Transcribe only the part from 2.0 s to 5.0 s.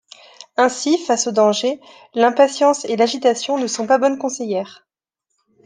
l’impatience et l’agitation ne sont pas bonnes conseillères.